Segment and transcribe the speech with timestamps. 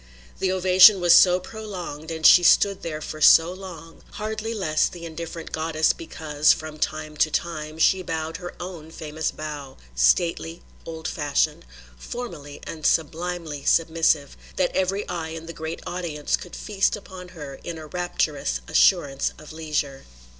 [0.39, 5.05] The ovation was so prolonged and she stood there for so long hardly less the
[5.05, 11.07] indifferent goddess because, from time to time, she bowed her own famous bow, stately, old
[11.07, 11.67] fashioned,
[11.99, 17.59] formally and sublimely submissive, that every eye in the great audience could feast upon her
[17.63, 20.05] in a rapturous assurance of leisure.